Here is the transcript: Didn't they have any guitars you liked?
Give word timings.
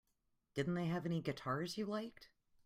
Didn't 0.55 0.73
they 0.73 0.87
have 0.87 1.05
any 1.05 1.21
guitars 1.21 1.77
you 1.77 1.85
liked? 1.85 2.31